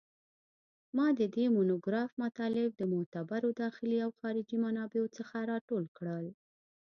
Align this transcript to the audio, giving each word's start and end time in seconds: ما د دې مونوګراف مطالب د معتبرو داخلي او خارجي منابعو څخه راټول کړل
ما 0.95 1.07
د 1.19 1.21
دې 1.35 1.45
مونوګراف 1.55 2.11
مطالب 2.23 2.69
د 2.75 2.81
معتبرو 2.93 3.49
داخلي 3.63 3.97
او 4.05 4.11
خارجي 4.19 4.57
منابعو 4.65 5.13
څخه 5.17 5.35
راټول 5.51 5.83
کړل 5.97 6.25